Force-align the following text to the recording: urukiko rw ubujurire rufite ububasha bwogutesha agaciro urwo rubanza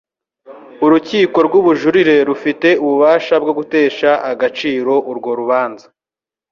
urukiko 0.85 1.37
rw 1.47 1.53
ubujurire 1.59 2.15
rufite 2.29 2.67
ububasha 2.83 3.35
bwogutesha 3.41 4.11
agaciro 4.31 4.93
urwo 5.11 5.31
rubanza 5.39 5.85